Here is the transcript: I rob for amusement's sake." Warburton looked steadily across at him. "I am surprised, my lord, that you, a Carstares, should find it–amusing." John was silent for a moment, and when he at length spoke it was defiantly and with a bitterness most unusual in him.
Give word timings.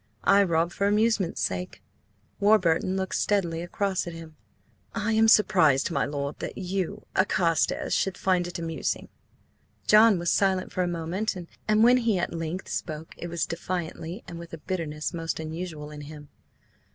I 0.23 0.41
rob 0.41 0.71
for 0.71 0.87
amusement's 0.87 1.41
sake." 1.43 1.83
Warburton 2.39 2.97
looked 2.97 3.13
steadily 3.13 3.61
across 3.61 4.07
at 4.07 4.13
him. 4.13 4.35
"I 4.95 5.11
am 5.13 5.27
surprised, 5.27 5.91
my 5.91 6.05
lord, 6.05 6.39
that 6.39 6.57
you, 6.57 7.05
a 7.15 7.23
Carstares, 7.23 7.93
should 7.93 8.17
find 8.17 8.47
it–amusing." 8.47 9.09
John 9.85 10.17
was 10.17 10.31
silent 10.31 10.71
for 10.71 10.81
a 10.81 10.87
moment, 10.87 11.35
and 11.67 11.83
when 11.83 11.97
he 11.97 12.17
at 12.17 12.33
length 12.33 12.67
spoke 12.67 13.13
it 13.15 13.27
was 13.27 13.45
defiantly 13.45 14.23
and 14.27 14.39
with 14.39 14.53
a 14.53 14.57
bitterness 14.57 15.13
most 15.13 15.39
unusual 15.39 15.91
in 15.91 16.01
him. 16.01 16.29